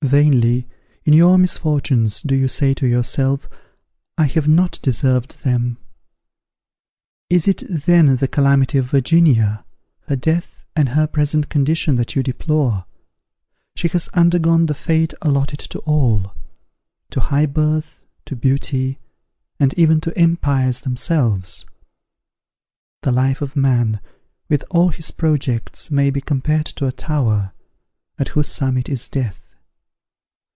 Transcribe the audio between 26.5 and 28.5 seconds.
to a tower, at whose